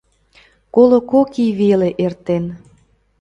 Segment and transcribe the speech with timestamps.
[0.75, 2.43] Коло кок ий веле эртен.